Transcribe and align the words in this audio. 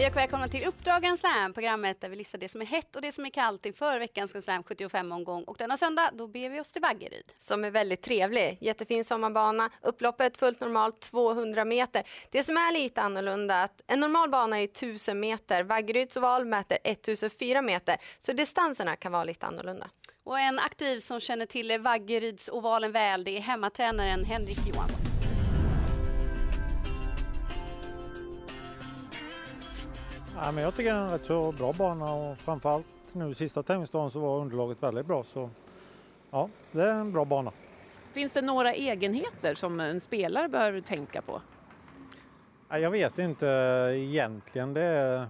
Hej 0.00 0.10
och 0.10 0.16
välkomna 0.16 0.48
till 0.48 0.66
Uppdrag 0.66 1.02
Grand 1.02 1.54
programmet 1.54 2.00
där 2.00 2.08
vi 2.08 2.16
listar 2.16 2.38
det 2.38 2.48
som 2.48 2.60
är 2.60 2.66
hett 2.66 2.96
och 2.96 3.02
det 3.02 3.12
som 3.12 3.26
är 3.26 3.30
kallt 3.30 3.66
inför 3.66 3.98
veckans 3.98 4.32
Grand 4.32 4.44
Slam 4.44 4.62
75-omgång. 4.62 5.44
Och 5.44 5.56
denna 5.58 5.76
söndag, 5.76 6.10
då 6.12 6.26
ber 6.26 6.50
vi 6.50 6.60
oss 6.60 6.72
till 6.72 6.82
Vaggeryd. 6.82 7.32
Som 7.38 7.64
är 7.64 7.70
väldigt 7.70 8.02
trevlig. 8.02 8.58
Jättefin 8.60 9.04
sommarbana, 9.04 9.70
upploppet 9.82 10.36
fullt 10.36 10.60
normalt 10.60 11.00
200 11.00 11.64
meter. 11.64 12.02
Det 12.30 12.42
som 12.42 12.56
är 12.56 12.72
lite 12.72 13.02
annorlunda 13.02 13.54
är 13.54 13.64
att 13.64 13.82
en 13.86 14.00
normal 14.00 14.30
bana 14.30 14.60
är 14.60 14.64
1000 14.64 15.20
meter, 15.20 15.62
Vaggeryds 15.62 16.16
oval 16.16 16.44
mäter 16.44 16.78
1004 16.84 17.62
meter. 17.62 17.96
Så 18.18 18.32
distanserna 18.32 18.96
kan 18.96 19.12
vara 19.12 19.24
lite 19.24 19.46
annorlunda. 19.46 19.90
Och 20.24 20.38
en 20.38 20.58
aktiv 20.58 21.00
som 21.00 21.20
känner 21.20 21.46
till 21.46 21.80
Vaggeryds 21.80 22.48
ovalen 22.48 22.92
väl, 22.92 23.24
det 23.24 23.36
är 23.36 23.40
hemmatränaren 23.40 24.24
Henrik 24.24 24.58
Johansson. 24.66 25.09
Ja, 30.42 30.52
men 30.52 30.64
jag 30.64 30.74
tycker 30.74 30.92
det 30.94 30.98
är 30.98 31.02
en 31.02 31.10
rätt 31.10 31.24
så 31.24 31.52
bra 31.52 31.72
bana 31.72 32.12
och 32.12 32.38
framförallt 32.38 32.86
nu 33.12 33.34
sista 33.34 33.62
tävlingsdagen 33.62 34.10
så 34.10 34.20
var 34.20 34.40
underlaget 34.40 34.82
väldigt 34.82 35.06
bra. 35.06 35.24
Så 35.24 35.50
ja, 36.30 36.48
det 36.72 36.82
är 36.82 36.94
en 36.94 37.12
bra 37.12 37.24
bana. 37.24 37.52
Finns 38.12 38.32
det 38.32 38.42
några 38.42 38.74
egenheter 38.74 39.54
som 39.54 39.80
en 39.80 40.00
spelare 40.00 40.48
behöver 40.48 40.80
tänka 40.80 41.22
på? 41.22 41.42
Ja, 42.68 42.78
jag 42.78 42.90
vet 42.90 43.18
inte 43.18 43.46
egentligen. 43.96 44.74
Det 44.74 44.82
är, 44.82 45.26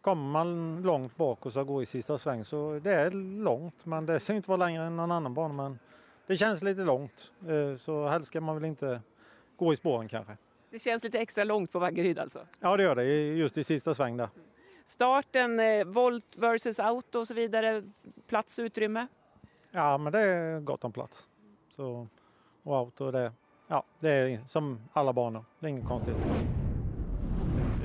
kommer 0.00 0.30
man 0.30 0.82
långt 0.82 1.16
bak 1.16 1.46
och 1.46 1.52
ska 1.52 1.62
gå 1.62 1.82
i 1.82 1.86
sista 1.86 2.18
sväng 2.18 2.44
så 2.44 2.80
det 2.82 2.92
är 2.92 3.10
långt 3.42 3.86
men 3.86 4.06
det 4.06 4.20
ser 4.20 4.34
inte 4.34 4.50
vara 4.50 4.66
längre 4.66 4.84
än 4.84 4.96
någon 4.96 5.12
annan 5.12 5.34
bana. 5.34 5.54
Men 5.54 5.78
det 6.26 6.36
känns 6.36 6.62
lite 6.62 6.80
långt 6.80 7.32
eh, 7.48 7.76
så 7.76 8.08
helst 8.08 8.26
ska 8.26 8.40
man 8.40 8.54
väl 8.54 8.64
inte 8.64 9.00
gå 9.56 9.72
i 9.72 9.76
spåren 9.76 10.08
kanske. 10.08 10.36
Det 10.74 10.80
känns 10.80 11.04
lite 11.04 11.18
extra 11.18 11.44
långt 11.44 11.72
på 11.72 11.78
Vaggeryd 11.78 12.18
alltså? 12.18 12.46
Ja 12.60 12.76
det 12.76 12.82
gör 12.82 12.94
det, 12.94 13.04
just 13.34 13.58
i 13.58 13.64
sista 13.64 13.94
sväng 13.94 14.16
där. 14.16 14.28
Starten, 14.86 15.60
eh, 15.60 15.84
volt 15.84 16.36
versus 16.36 16.80
auto 16.80 17.18
och 17.18 17.28
så 17.28 17.34
vidare, 17.34 17.82
plats 18.26 18.58
och 18.58 18.62
utrymme? 18.62 19.06
Ja 19.70 19.98
men 19.98 20.12
det 20.12 20.20
är 20.20 20.60
gott 20.60 20.84
om 20.84 20.92
plats. 20.92 21.28
Så, 21.68 22.08
och 22.62 22.76
auto 22.76 23.10
det, 23.10 23.32
ja, 23.66 23.84
det 24.00 24.10
är 24.10 24.44
som 24.46 24.80
alla 24.92 25.12
banor, 25.12 25.44
det 25.58 25.66
är 25.66 25.70
inget 25.70 25.88
konstigt. 25.88 26.16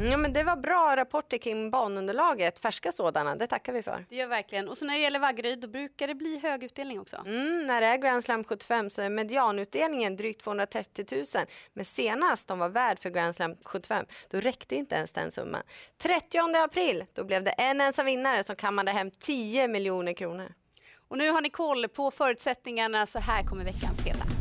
Ja, 0.08 0.17
men 0.17 0.33
det 0.33 0.44
var 0.44 0.55
bra 0.55 0.95
rapporter 0.95 1.38
kring 1.38 1.72
banunderlaget, 1.72 2.59
färska 2.59 2.92
sådana, 2.92 3.36
det 3.36 3.47
tackar 3.47 3.73
vi 3.73 3.83
för. 3.83 4.06
Det 4.09 4.16
gör 4.16 4.28
verkligen. 4.28 4.69
Och 4.69 4.78
så 4.78 4.86
när 4.86 4.94
det 4.94 5.00
gäller 5.00 5.19
Vaggeryd, 5.19 5.59
då 5.59 5.67
brukar 5.67 6.08
det 6.08 6.16
bli 6.16 6.39
hög 6.39 6.64
utdelning 6.64 7.00
också. 7.00 7.23
Mm, 7.25 7.67
när 7.67 7.81
det 7.81 7.88
är 7.88 7.97
Grand 7.97 8.23
Slam 8.23 8.44
75 8.44 8.89
så 8.89 9.02
är 9.02 9.09
medianutdelningen 9.09 10.16
drygt 10.16 10.44
230 10.44 11.06
000. 11.11 11.25
Men 11.73 11.86
senast 11.86 12.47
de 12.47 12.59
var 12.59 12.69
värd 12.69 13.00
för 13.00 13.09
Grand 13.09 13.36
Slam 13.36 13.56
75, 13.64 14.06
då 14.30 14.39
räckte 14.39 14.75
inte 14.75 14.95
ens 14.95 15.11
den 15.11 15.31
summan. 15.31 15.61
30 15.97 16.38
april, 16.63 17.03
då 17.13 17.23
blev 17.23 17.44
det 17.44 17.52
en 17.52 17.81
ensam 17.81 18.06
vinnare 18.06 18.44
som 18.44 18.56
kammade 18.56 18.91
hem 18.91 19.11
10 19.11 19.67
miljoner 19.67 20.13
kronor. 20.13 20.53
Och 21.08 21.17
nu 21.17 21.30
har 21.30 21.41
ni 21.41 21.50
koll 21.50 21.88
på 21.88 22.11
förutsättningarna, 22.11 23.06
så 23.06 23.19
här 23.19 23.44
kommer 23.44 23.66
veckans 23.66 24.00
heta. 24.06 24.38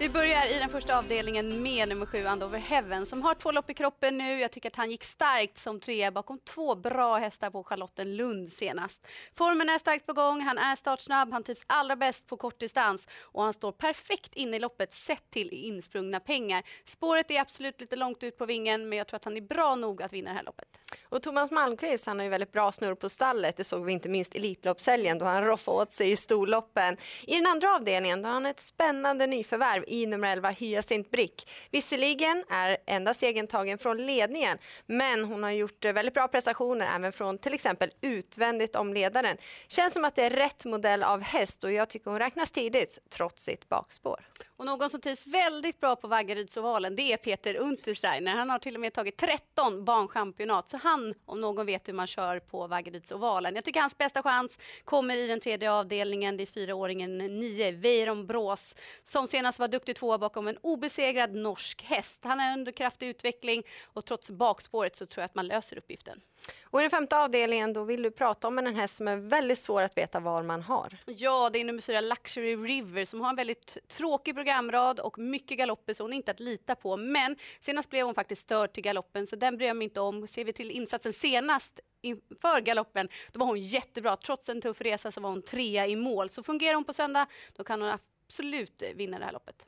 Vi 0.00 0.08
börjar 0.08 0.46
i 0.56 0.58
den 0.58 0.68
första 0.68 0.98
avdelningen 0.98 1.62
med 1.62 1.88
nummer 1.88 2.06
sju, 2.06 2.26
Andover 2.26 2.58
Heaven, 2.58 3.06
som 3.06 3.22
har 3.22 3.34
två 3.34 3.52
lopp 3.52 3.70
i 3.70 3.74
kroppen 3.74 4.18
nu. 4.18 4.40
Jag 4.40 4.52
tycker 4.52 4.68
att 4.68 4.76
han 4.76 4.90
gick 4.90 5.04
starkt 5.04 5.58
som 5.58 5.80
trea 5.80 6.10
bakom 6.10 6.38
två 6.38 6.74
bra 6.74 7.16
hästar 7.16 7.50
på 7.50 7.64
Charlottenlund 7.64 8.52
senast. 8.52 9.06
Formen 9.34 9.68
är 9.68 9.78
starkt 9.78 10.06
på 10.06 10.12
gång, 10.12 10.40
han 10.40 10.58
är 10.58 10.76
startsnabb, 10.76 11.32
han 11.32 11.42
trivs 11.42 11.64
allra 11.66 11.96
bäst 11.96 12.26
på 12.26 12.36
kortdistans 12.36 13.08
och 13.22 13.42
han 13.42 13.52
står 13.52 13.72
perfekt 13.72 14.34
inne 14.34 14.56
i 14.56 14.60
loppet 14.60 14.94
sett 14.94 15.30
till 15.30 15.52
insprungna 15.52 16.20
pengar. 16.20 16.62
Spåret 16.84 17.30
är 17.30 17.40
absolut 17.40 17.80
lite 17.80 17.96
långt 17.96 18.22
ut 18.22 18.38
på 18.38 18.46
vingen, 18.46 18.88
men 18.88 18.98
jag 18.98 19.06
tror 19.06 19.16
att 19.16 19.24
han 19.24 19.36
är 19.36 19.40
bra 19.40 19.74
nog 19.74 20.02
att 20.02 20.12
vinna 20.12 20.30
det 20.30 20.36
här 20.36 20.44
loppet. 20.44 20.68
Och 21.08 21.22
Thomas 21.22 21.50
Malmqvist, 21.50 22.06
han 22.06 22.18
har 22.18 22.24
ju 22.24 22.30
väldigt 22.30 22.52
bra 22.52 22.72
snurr 22.72 22.94
på 22.94 23.08
stallet. 23.08 23.56
Det 23.56 23.64
såg 23.64 23.84
vi 23.84 23.92
inte 23.92 24.08
minst 24.08 24.34
i 24.34 24.38
Elitloppshelgen 24.38 25.18
då 25.18 25.24
han 25.24 25.44
roffade 25.44 25.78
åt 25.78 25.92
sig 25.92 26.10
i 26.10 26.16
storloppen. 26.16 26.96
I 27.22 27.34
den 27.34 27.46
andra 27.46 27.74
avdelningen 27.74 28.22
då 28.22 28.28
har 28.28 28.34
han 28.34 28.46
ett 28.46 28.60
spännande 28.60 29.26
nyförvärv 29.26 29.84
i 29.88 30.06
nummer 30.06 30.32
11 30.32 30.50
Hyacint 30.50 31.10
Brick. 31.10 31.50
Visserligen 31.70 32.44
är 32.50 32.76
enda 32.86 33.14
segern 33.14 33.46
tagen 33.46 33.78
från 33.78 34.06
ledningen, 34.06 34.58
men 34.86 35.24
hon 35.24 35.42
har 35.42 35.50
gjort 35.50 35.84
eh, 35.84 35.92
väldigt 35.92 36.14
bra 36.14 36.28
prestationer 36.28 36.90
även 36.96 37.12
från 37.12 37.38
till 37.38 37.54
exempel 37.54 37.90
utvändigt 38.00 38.76
om 38.76 38.94
ledaren. 38.94 39.36
Känns 39.68 39.94
som 39.94 40.04
att 40.04 40.14
det 40.14 40.22
är 40.22 40.30
rätt 40.30 40.64
modell 40.64 41.02
av 41.02 41.20
häst 41.20 41.64
och 41.64 41.72
jag 41.72 41.88
tycker 41.88 42.10
hon 42.10 42.20
räknas 42.20 42.50
tidigt 42.50 42.98
trots 43.10 43.42
sitt 43.42 43.68
bakspår. 43.68 44.24
Och 44.58 44.66
någon 44.66 44.90
som 44.90 45.00
trivs 45.00 45.26
väldigt 45.26 45.80
bra 45.80 45.96
på 45.96 46.08
Vaggerydsovalen 46.08 46.96
det 46.96 47.12
är 47.12 47.16
Peter 47.16 47.56
Untersteiner. 47.56 48.34
Han 48.34 48.50
har 48.50 48.58
till 48.58 48.74
och 48.74 48.80
med 48.80 48.92
tagit 48.92 49.16
13 49.16 49.84
banchampionat 49.84 50.68
så 50.68 50.76
han 50.76 51.14
om 51.26 51.40
någon 51.40 51.66
vet 51.66 51.88
hur 51.88 51.92
man 51.92 52.06
kör 52.06 52.40
på 52.40 52.66
Vaggerydsovalen. 52.66 53.54
Jag 53.54 53.64
tycker 53.64 53.80
hans 53.80 53.98
bästa 53.98 54.22
chans 54.22 54.58
kommer 54.84 55.16
i 55.16 55.26
den 55.26 55.40
tredje 55.40 55.72
avdelningen. 55.72 56.36
Det 56.36 56.44
är 56.44 56.46
fyraåringen 56.46 57.18
9 57.18 57.72
Weiron 57.72 58.26
Brås 58.26 58.74
som 59.02 59.28
senast 59.28 59.58
var 59.58 59.68
duktig 59.68 59.96
tvåa 59.96 60.18
bakom 60.18 60.48
en 60.48 60.58
obesegrad 60.60 61.34
norsk 61.34 61.82
häst. 61.82 62.24
Han 62.24 62.40
är 62.40 62.52
under 62.52 62.72
kraftig 62.72 63.08
utveckling 63.08 63.62
och 63.84 64.04
trots 64.04 64.30
bakspåret 64.30 64.96
så 64.96 65.06
tror 65.06 65.22
jag 65.22 65.24
att 65.24 65.34
man 65.34 65.46
löser 65.46 65.78
uppgiften. 65.78 66.20
Och 66.62 66.80
i 66.80 66.82
den 66.82 66.90
femte 66.90 67.18
avdelningen 67.18 67.72
då 67.72 67.84
vill 67.84 68.02
du 68.02 68.10
prata 68.10 68.48
om 68.48 68.58
en 68.58 68.76
häst 68.76 68.96
som 68.96 69.08
är 69.08 69.16
väldigt 69.16 69.58
svår 69.58 69.82
att 69.82 69.96
veta 69.96 70.20
var 70.20 70.42
man 70.42 70.62
har. 70.62 70.98
Ja, 71.06 71.50
det 71.50 71.58
är 71.58 71.64
nummer 71.64 71.82
fyra 71.82 72.00
Luxury 72.00 72.56
River 72.56 73.04
som 73.04 73.20
har 73.20 73.30
en 73.30 73.36
väldigt 73.36 73.78
tråkig 73.88 74.34
programrad 74.48 75.00
och 75.00 75.18
mycket 75.18 75.58
galopper 75.58 75.94
så 75.94 76.04
hon 76.04 76.12
är 76.12 76.16
inte 76.16 76.30
att 76.30 76.40
lita 76.40 76.74
på. 76.74 76.96
Men 76.96 77.36
senast 77.60 77.90
blev 77.90 78.06
hon 78.06 78.14
faktiskt 78.14 78.42
störd 78.42 78.72
till 78.72 78.82
galoppen 78.82 79.26
så 79.26 79.36
den 79.36 79.56
bryr 79.56 79.66
jag 79.66 79.76
mig 79.76 79.84
inte 79.84 80.00
om. 80.00 80.26
Ser 80.26 80.44
vi 80.44 80.52
till 80.52 80.70
insatsen 80.70 81.12
senast 81.12 81.80
inför 82.02 82.60
galoppen, 82.60 83.08
då 83.32 83.38
var 83.38 83.46
hon 83.46 83.60
jättebra. 83.60 84.16
Trots 84.16 84.48
en 84.48 84.60
tuff 84.60 84.80
resa 84.80 85.12
så 85.12 85.20
var 85.20 85.30
hon 85.30 85.42
trea 85.42 85.86
i 85.86 85.96
mål. 85.96 86.28
Så 86.28 86.42
fungerar 86.42 86.74
hon 86.74 86.84
på 86.84 86.92
söndag, 86.92 87.26
då 87.56 87.64
kan 87.64 87.82
hon 87.82 87.90
absolut 87.90 88.82
vinna 88.94 89.18
det 89.18 89.24
här 89.24 89.32
loppet. 89.32 89.66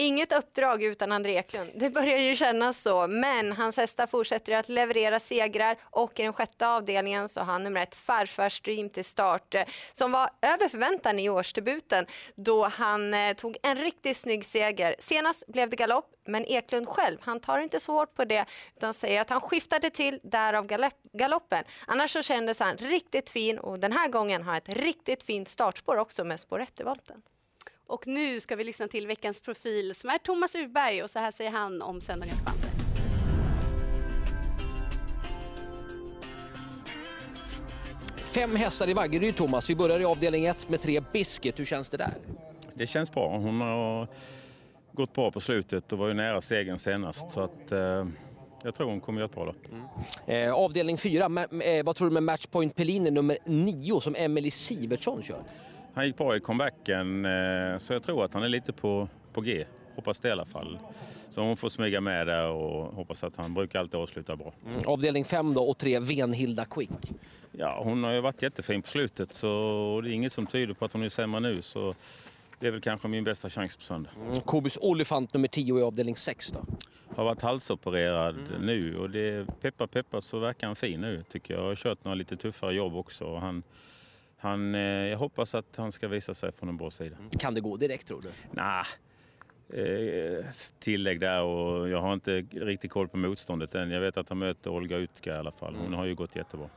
Inget 0.00 0.32
uppdrag 0.32 0.82
utan 0.82 1.12
André 1.12 1.32
Eklund. 1.32 1.70
Det 1.74 1.90
börjar 1.90 2.18
ju 2.18 2.36
kännas 2.36 2.82
så, 2.82 3.06
men 3.06 3.52
hans 3.52 3.76
hästar 3.76 4.06
fortsätter 4.06 4.56
att 4.56 4.68
leverera 4.68 5.20
segrar 5.20 5.76
och 5.82 6.20
i 6.20 6.22
den 6.22 6.32
sjätte 6.32 6.68
avdelningen 6.68 7.28
så 7.28 7.40
har 7.40 7.52
han 7.52 7.64
nummer 7.64 7.82
ett 7.82 7.94
Farfars 7.94 8.60
Dream 8.60 8.90
till 8.90 9.04
start 9.04 9.54
eh, 9.54 9.62
som 9.92 10.12
var 10.12 10.30
över 10.42 10.68
förväntan 10.68 11.18
i 11.18 11.28
årsdebuten 11.28 12.06
då 12.34 12.64
han 12.64 13.14
eh, 13.14 13.32
tog 13.32 13.56
en 13.62 13.76
riktigt 13.76 14.16
snygg 14.16 14.44
seger. 14.44 14.96
Senast 14.98 15.46
blev 15.46 15.70
det 15.70 15.76
galopp, 15.76 16.10
men 16.26 16.44
Eklund 16.44 16.88
själv, 16.88 17.18
han 17.20 17.40
tar 17.40 17.58
inte 17.58 17.80
så 17.80 17.92
hårt 17.92 18.14
på 18.14 18.24
det 18.24 18.44
utan 18.76 18.94
säger 18.94 19.20
att 19.20 19.30
han 19.30 19.40
skiftade 19.40 19.90
till 19.90 20.20
därav 20.22 20.66
galoppen. 21.12 21.64
Annars 21.86 22.12
så 22.12 22.22
kändes 22.22 22.60
han 22.60 22.76
riktigt 22.76 23.30
fin 23.30 23.58
och 23.58 23.78
den 23.78 23.92
här 23.92 24.08
gången 24.08 24.42
har 24.42 24.56
ett 24.56 24.68
riktigt 24.68 25.22
fint 25.22 25.48
startspår 25.48 25.96
också 25.96 26.24
med 26.24 26.40
spår 26.40 26.60
1 26.60 26.80
i 26.80 26.82
volten. 26.82 27.22
Och 27.88 28.06
nu 28.06 28.40
ska 28.40 28.56
vi 28.56 28.64
lyssna 28.64 28.88
till 28.88 29.06
veckans 29.06 29.40
profil 29.40 29.94
som 29.94 30.10
är 30.10 30.18
Thomas 30.18 30.54
Urberg 30.54 31.02
och 31.02 31.10
så 31.10 31.18
här 31.18 31.30
säger 31.30 31.50
han 31.50 31.82
om 31.82 32.00
söndagens 32.00 32.40
chanser. 32.40 32.70
Fem 38.16 38.56
hästar 38.56 38.88
i 38.88 38.92
Vaggeryd, 38.92 39.36
Thomas. 39.36 39.70
Vi 39.70 39.76
börjar 39.76 40.00
i 40.00 40.04
avdelning 40.04 40.46
1 40.46 40.68
med 40.68 40.80
tre 40.80 41.00
Biscuit. 41.12 41.58
Hur 41.58 41.64
känns 41.64 41.90
det 41.90 41.96
där? 41.96 42.10
Det 42.74 42.86
känns 42.86 43.12
bra. 43.12 43.36
Hon 43.36 43.60
har 43.60 44.08
gått 44.92 45.12
bra 45.12 45.30
på 45.30 45.40
slutet 45.40 45.92
och 45.92 45.98
var 45.98 46.08
ju 46.08 46.14
nära 46.14 46.40
segern 46.40 46.78
senast. 46.78 47.30
Så 47.30 47.40
att, 47.40 47.72
eh, 47.72 48.06
jag 48.62 48.74
tror 48.74 48.90
hon 48.90 49.00
kommer 49.00 49.20
göra 49.20 49.28
ett 49.28 49.34
bra 49.34 49.44
lopp. 49.44 49.66
Mm. 50.26 50.48
Eh, 50.48 50.54
avdelning 50.54 50.98
4, 50.98 51.24
eh, 51.64 51.84
vad 51.84 51.96
tror 51.96 52.08
du 52.08 52.14
med 52.14 52.22
Matchpoint 52.22 52.76
Pellini 52.76 53.10
nummer 53.10 53.38
9 53.44 54.00
som 54.00 54.14
Emelie 54.14 54.50
Sivertsson 54.50 55.22
kör? 55.22 55.42
Han 55.98 56.06
gick 56.06 56.16
bra 56.16 56.36
i 56.36 56.40
comebacken 56.40 57.24
eh, 57.24 57.78
så 57.78 57.92
jag 57.92 58.02
tror 58.02 58.24
att 58.24 58.34
han 58.34 58.42
är 58.42 58.48
lite 58.48 58.72
på, 58.72 59.08
på 59.32 59.40
G. 59.40 59.64
Hoppas 59.94 60.20
det 60.20 60.28
i 60.28 60.30
alla 60.30 60.44
fall. 60.44 60.78
Så 61.30 61.40
hon 61.40 61.56
får 61.56 61.68
smyga 61.68 62.00
med 62.00 62.26
där 62.26 62.48
och 62.48 62.94
hoppas 62.94 63.24
att 63.24 63.36
han 63.36 63.54
brukar 63.54 63.78
alltid 63.78 64.00
avsluta 64.00 64.36
bra. 64.36 64.52
Mm. 64.66 64.80
Avdelning 64.86 65.24
5 65.24 65.54
då 65.54 65.62
och 65.62 65.78
3 65.78 65.98
Venhilda 65.98 66.64
Quick. 66.64 67.12
Ja, 67.52 67.80
hon 67.84 68.04
har 68.04 68.12
ju 68.12 68.20
varit 68.20 68.42
jättefin 68.42 68.82
på 68.82 68.88
slutet 68.88 69.34
så 69.34 70.00
det 70.04 70.10
är 70.10 70.12
inget 70.12 70.32
som 70.32 70.46
tyder 70.46 70.74
på 70.74 70.84
att 70.84 70.92
hon 70.92 71.02
är 71.02 71.08
sämre 71.08 71.40
nu. 71.40 71.62
Så 71.62 71.94
det 72.60 72.66
är 72.66 72.70
väl 72.70 72.80
kanske 72.80 73.08
min 73.08 73.24
bästa 73.24 73.50
chans 73.50 73.76
på 73.76 73.82
söndag. 73.82 74.10
Mm. 74.26 74.40
Kobus 74.40 74.78
Olifant 74.80 75.34
nummer 75.34 75.48
10 75.48 75.78
i 75.78 75.82
avdelning 75.82 76.16
6 76.16 76.50
då? 76.50 76.64
Har 77.16 77.24
varit 77.24 77.42
halsopererad 77.42 78.38
mm. 78.38 78.66
nu 78.66 78.98
och 78.98 79.10
det 79.10 79.46
peppar 79.60 79.86
peppar 79.86 80.20
så 80.20 80.38
verkar 80.38 80.66
han 80.66 80.76
fin 80.76 81.00
nu 81.00 81.24
tycker 81.32 81.54
jag. 81.54 81.62
Jag 81.62 81.68
har 81.68 81.76
kört 81.76 82.04
några 82.04 82.14
lite 82.14 82.36
tuffare 82.36 82.74
jobb 82.74 82.96
också. 82.96 83.24
Och 83.24 83.40
han, 83.40 83.62
han, 84.38 84.74
eh, 84.74 84.80
jag 84.80 85.18
hoppas 85.18 85.54
att 85.54 85.76
han 85.76 85.92
ska 85.92 86.08
visa 86.08 86.34
sig 86.34 86.52
från 86.52 86.68
en 86.68 86.76
bra 86.76 86.90
sida. 86.90 87.16
Kan 87.38 87.54
det 87.54 87.60
gå 87.60 87.76
direkt 87.76 88.08
tror 88.08 88.22
du? 88.22 88.28
Nej, 88.50 88.84
eh, 89.68 90.44
tillägg 90.78 91.20
där 91.20 91.42
och 91.42 91.88
jag 91.88 92.00
har 92.00 92.14
inte 92.14 92.40
riktigt 92.40 92.90
koll 92.90 93.08
på 93.08 93.16
motståndet 93.16 93.74
än. 93.74 93.90
Jag 93.90 94.00
vet 94.00 94.16
att 94.16 94.28
han 94.28 94.38
möter 94.38 94.70
Olga 94.70 94.96
Utka 94.96 95.34
i 95.34 95.38
alla 95.38 95.52
fall. 95.52 95.76
Hon 95.76 95.92
har 95.92 96.06
ju 96.06 96.14
gått 96.14 96.36
jättebra. 96.36 96.68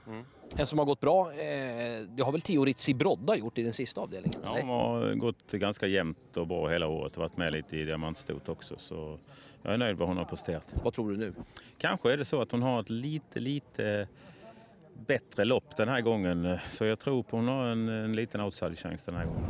En 0.57 0.65
som 0.65 0.79
har 0.79 0.85
gått 0.85 0.99
bra, 0.99 1.31
eh, 1.31 2.01
det 2.09 2.23
har 2.23 2.31
väl 2.31 2.65
Ritzi 2.65 2.93
Brodda 2.93 3.35
gjort 3.35 3.57
i 3.57 3.63
den 3.63 3.73
sista 3.73 4.01
avdelningen? 4.01 4.39
Ja, 4.43 4.57
hon 4.61 4.69
har 4.69 5.13
gått 5.15 5.51
ganska 5.51 5.87
jämnt 5.87 6.37
och 6.37 6.47
bra 6.47 6.67
hela 6.67 6.87
året 6.87 7.13
och 7.13 7.19
varit 7.19 7.37
med 7.37 7.53
lite 7.53 7.77
i 7.77 7.83
diamantstot 7.83 8.49
också. 8.49 8.75
Så 8.77 9.19
jag 9.61 9.73
är 9.73 9.77
nöjd 9.77 9.91
med 9.91 9.99
vad 9.99 10.07
hon 10.07 10.17
har 10.17 10.25
presterat. 10.25 10.75
Vad 10.83 10.93
tror 10.93 11.11
du 11.11 11.17
nu? 11.17 11.33
Kanske 11.77 12.13
är 12.13 12.17
det 12.17 12.25
så 12.25 12.41
att 12.41 12.51
hon 12.51 12.61
har 12.61 12.79
ett 12.79 12.89
lite, 12.89 13.39
lite 13.39 14.07
bättre 15.07 15.45
lopp 15.45 15.77
den 15.77 15.89
här 15.89 16.01
gången. 16.01 16.57
Så 16.69 16.85
jag 16.85 16.99
tror 16.99 17.23
på 17.23 17.37
hon 17.37 17.47
har 17.47 17.65
en, 17.65 17.89
en 17.89 18.15
liten 18.15 18.41
outside-chans 18.41 19.05
den 19.05 19.15
här 19.15 19.25
gången. 19.25 19.45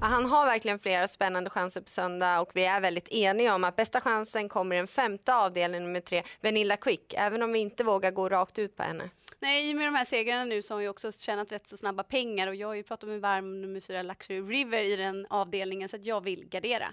Ja, 0.00 0.06
Han 0.06 0.26
har 0.26 0.46
verkligen 0.46 0.78
flera 0.78 1.08
spännande 1.08 1.50
chanser 1.50 1.80
på 1.80 1.88
söndag 1.88 2.40
och 2.40 2.50
vi 2.54 2.64
är 2.64 2.80
väldigt 2.80 3.08
eniga 3.08 3.54
om 3.54 3.64
att 3.64 3.76
bästa 3.76 4.00
chansen 4.00 4.48
kommer 4.48 4.76
i 4.76 4.78
den 4.78 4.86
femte 4.86 5.34
avdelningen 5.34 5.86
nummer 5.86 6.00
tre, 6.00 6.22
Vanilla 6.42 6.76
Quick, 6.76 7.14
även 7.16 7.42
om 7.42 7.52
vi 7.52 7.58
inte 7.58 7.84
vågar 7.84 8.10
gå 8.10 8.28
rakt 8.28 8.58
ut 8.58 8.76
på 8.76 8.82
henne. 8.82 9.10
Nej, 9.40 9.74
med 9.74 9.86
de 9.86 9.94
här 9.94 10.04
segrarna 10.04 10.44
nu 10.44 10.62
så 10.62 10.74
har 10.74 10.80
ju 10.80 10.88
också 10.88 11.12
tjänat 11.12 11.52
rätt 11.52 11.68
så 11.68 11.76
snabba 11.76 12.02
pengar 12.02 12.48
och 12.48 12.54
jag 12.54 12.68
har 12.68 12.74
ju 12.74 12.82
pratat 12.82 13.08
med 13.08 13.20
varm 13.20 13.62
nummer 13.62 13.80
fyra 13.80 14.02
Luxury 14.02 14.40
River 14.40 14.82
i 14.82 14.96
den 14.96 15.26
avdelningen 15.30 15.88
så 15.88 15.96
att 15.96 16.04
jag 16.04 16.24
vill 16.24 16.48
gardera. 16.48 16.86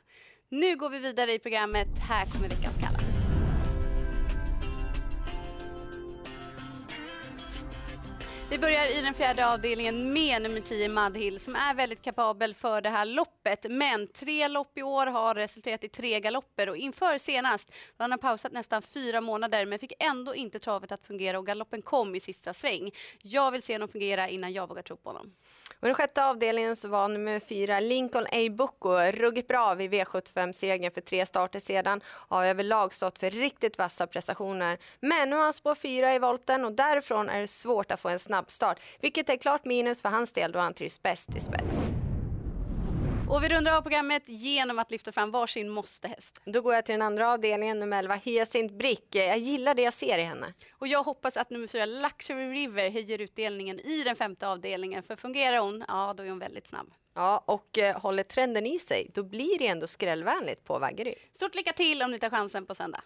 Nu 0.49 0.75
går 0.75 0.89
vi 0.89 0.99
vidare 0.99 1.33
i 1.33 1.39
programmet. 1.39 1.88
Här 2.09 2.25
kommer 2.25 2.49
veckans 2.49 2.77
kalla. 2.77 3.16
Vi 8.49 8.59
börjar 8.59 8.99
i 8.99 9.01
den 9.01 9.13
fjärde 9.13 9.47
avdelningen 9.47 10.13
med 10.13 10.41
nummer 10.41 10.61
10 10.61 10.89
Madhill 10.89 11.39
som 11.39 11.55
är 11.55 11.73
väldigt 11.73 12.01
kapabel 12.01 12.53
för 12.53 12.81
det 12.81 12.89
här 12.89 13.05
loppet. 13.05 13.65
Men 13.69 14.07
tre 14.07 14.47
lopp 14.47 14.77
i 14.77 14.83
år 14.83 15.07
har 15.07 15.35
resulterat 15.35 15.83
i 15.83 15.89
tre 15.89 16.19
galopper 16.19 16.69
och 16.69 16.77
inför 16.77 17.17
senast 17.17 17.67
då 17.97 18.03
han 18.03 18.11
har 18.11 18.17
pausat 18.17 18.51
nästan 18.51 18.81
fyra 18.81 19.21
månader 19.21 19.65
men 19.65 19.79
fick 19.79 19.94
ändå 19.99 20.35
inte 20.35 20.59
travet 20.59 20.91
att 20.91 21.05
fungera 21.07 21.39
och 21.39 21.45
galoppen 21.45 21.81
kom 21.81 22.15
i 22.15 22.19
sista 22.19 22.53
sväng. 22.53 22.91
Jag 23.21 23.51
vill 23.51 23.63
se 23.63 23.73
honom 23.73 23.89
fungera 23.89 24.29
innan 24.29 24.53
jag 24.53 24.67
vågar 24.67 24.81
tro 24.81 24.97
på 24.97 25.09
honom. 25.09 25.33
Och 25.79 25.83
i 25.83 25.88
den 25.88 25.95
sjätte 25.95 26.25
avdelningen 26.25 26.75
så 26.75 26.88
var 26.88 27.07
nummer 27.07 27.39
fyra 27.39 27.79
Lincoln 27.79 28.27
A. 28.31 28.49
Bocco 28.51 28.89
ruggigt 28.97 29.47
bra 29.47 29.73
vid 29.73 29.94
V75-segern 29.94 30.91
för 30.91 31.01
tre 31.01 31.25
starter 31.25 31.59
sedan. 31.59 32.01
Har 32.05 32.45
överlag 32.45 32.94
stått 32.94 33.19
för 33.19 33.29
riktigt 33.29 33.77
vassa 33.77 34.07
prestationer. 34.07 34.77
Men 34.99 35.29
nu 35.29 35.35
har 35.35 35.44
han 35.44 35.53
spår 35.53 35.75
fyra 35.75 36.15
i 36.15 36.19
volten 36.19 36.65
och 36.65 36.71
därifrån 36.71 37.29
är 37.29 37.41
det 37.41 37.47
svårt 37.47 37.91
att 37.91 37.99
få 37.99 38.09
en 38.09 38.19
snabb 38.19 38.36
start. 38.47 38.79
Vilket 39.01 39.29
är 39.29 39.37
klart 39.37 39.65
minus 39.65 40.01
för 40.01 40.09
hans 40.09 40.33
del 40.33 40.51
då 40.51 40.59
han 40.59 40.73
trivs 40.73 41.01
bäst 41.03 41.35
i 41.35 41.39
spets. 41.39 41.77
Och 43.29 43.43
vi 43.43 43.49
rundar 43.49 43.77
av 43.77 43.81
programmet 43.81 44.23
genom 44.25 44.79
att 44.79 44.91
lyfta 44.91 45.11
fram 45.11 45.31
varsin 45.31 45.69
måstehäst. 45.69 46.41
Då 46.45 46.61
går 46.61 46.73
jag 46.73 46.85
till 46.85 46.93
den 46.93 47.01
andra 47.01 47.33
avdelningen, 47.33 47.79
nummer 47.79 47.99
11 47.99 48.15
Hyacint 48.15 48.71
Brick. 48.71 49.07
Jag 49.15 49.37
gillar 49.37 49.75
det 49.75 49.81
jag 49.81 49.93
ser 49.93 50.17
i 50.17 50.23
henne. 50.23 50.53
Och 50.71 50.87
jag 50.87 51.03
hoppas 51.03 51.37
att 51.37 51.49
nummer 51.49 51.67
fyra 51.67 51.85
Luxury 51.85 52.51
River 52.51 52.89
höjer 52.89 53.21
utdelningen 53.21 53.79
i 53.79 54.03
den 54.03 54.15
femte 54.15 54.47
avdelningen. 54.47 55.03
För 55.03 55.15
fungerar 55.15 55.57
hon, 55.57 55.83
ja 55.87 56.13
då 56.17 56.23
är 56.23 56.29
hon 56.29 56.39
väldigt 56.39 56.67
snabb. 56.67 56.93
Ja, 57.15 57.43
och 57.45 57.77
eh, 57.77 57.99
håller 58.01 58.23
trenden 58.23 58.65
i 58.65 58.79
sig, 58.79 59.11
då 59.13 59.23
blir 59.23 59.59
det 59.59 59.67
ändå 59.67 59.87
skrällvänligt 59.87 60.63
på 60.63 60.79
Vaggeryd. 60.79 61.15
Stort 61.31 61.55
lycka 61.55 61.73
till 61.73 62.01
om 62.01 62.11
ni 62.11 62.19
tar 62.19 62.29
chansen 62.29 62.65
på 62.65 62.75
söndag. 62.75 63.01